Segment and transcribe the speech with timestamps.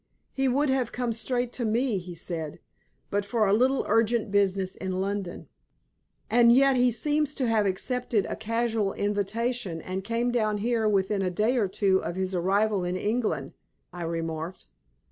[0.33, 2.59] He would have come straight to me, he said,
[3.11, 5.47] but for a little urgent business in London."
[6.27, 11.21] "And yet he seems to have accepted a casual invitation, and came down here within
[11.21, 13.53] a day or two of his arrival in England,"
[13.93, 14.65] I remarked.